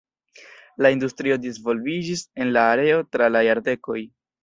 La 0.85 0.91
industrio 0.95 1.37
disvolviĝis 1.45 2.25
en 2.47 2.57
la 2.59 2.67
areo 2.73 3.07
tra 3.15 3.33
la 3.39 3.49
jardekoj. 3.53 4.05